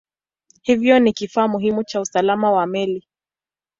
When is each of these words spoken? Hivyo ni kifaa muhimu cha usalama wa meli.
Hivyo 0.61 0.99
ni 0.99 1.13
kifaa 1.13 1.47
muhimu 1.47 1.83
cha 1.83 2.01
usalama 2.01 2.51
wa 2.51 2.67
meli. 2.67 3.07